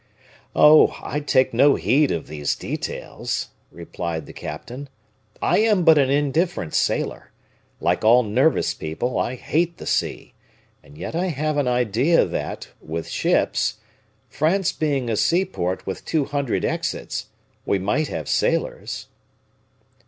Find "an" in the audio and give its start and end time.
5.99-6.09, 11.55-11.67